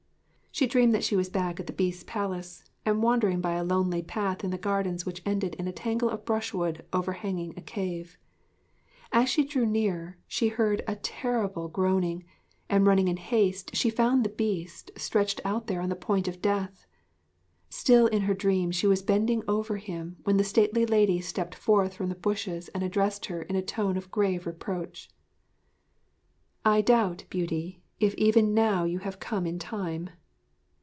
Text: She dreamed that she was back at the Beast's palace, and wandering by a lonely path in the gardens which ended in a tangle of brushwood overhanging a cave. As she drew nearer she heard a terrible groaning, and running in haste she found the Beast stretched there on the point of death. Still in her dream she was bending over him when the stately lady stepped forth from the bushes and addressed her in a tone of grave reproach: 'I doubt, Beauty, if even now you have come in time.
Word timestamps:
She 0.53 0.67
dreamed 0.67 0.93
that 0.93 1.05
she 1.05 1.15
was 1.15 1.29
back 1.29 1.59
at 1.61 1.67
the 1.67 1.73
Beast's 1.73 2.03
palace, 2.03 2.65
and 2.85 3.01
wandering 3.01 3.39
by 3.39 3.53
a 3.53 3.63
lonely 3.63 4.01
path 4.03 4.43
in 4.43 4.51
the 4.51 4.57
gardens 4.57 5.05
which 5.05 5.21
ended 5.25 5.55
in 5.55 5.65
a 5.65 5.71
tangle 5.71 6.09
of 6.09 6.25
brushwood 6.25 6.83
overhanging 6.91 7.53
a 7.55 7.61
cave. 7.61 8.17
As 9.13 9.29
she 9.29 9.45
drew 9.45 9.65
nearer 9.65 10.17
she 10.27 10.49
heard 10.49 10.83
a 10.85 10.97
terrible 10.97 11.69
groaning, 11.69 12.25
and 12.69 12.85
running 12.85 13.07
in 13.07 13.15
haste 13.15 13.73
she 13.75 13.89
found 13.89 14.23
the 14.25 14.29
Beast 14.29 14.91
stretched 14.97 15.39
there 15.67 15.79
on 15.81 15.87
the 15.87 15.95
point 15.95 16.27
of 16.27 16.41
death. 16.41 16.85
Still 17.69 18.07
in 18.07 18.23
her 18.23 18.33
dream 18.33 18.71
she 18.71 18.85
was 18.87 19.01
bending 19.01 19.43
over 19.47 19.77
him 19.77 20.17
when 20.25 20.35
the 20.35 20.43
stately 20.43 20.85
lady 20.85 21.21
stepped 21.21 21.55
forth 21.55 21.93
from 21.93 22.09
the 22.09 22.13
bushes 22.13 22.67
and 22.75 22.83
addressed 22.83 23.27
her 23.27 23.41
in 23.41 23.55
a 23.55 23.61
tone 23.63 23.95
of 23.95 24.11
grave 24.11 24.45
reproach: 24.45 25.09
'I 26.65 26.81
doubt, 26.81 27.23
Beauty, 27.29 27.81
if 28.01 28.13
even 28.15 28.53
now 28.53 28.83
you 28.83 28.99
have 28.99 29.17
come 29.19 29.47
in 29.47 29.57
time. 29.57 30.09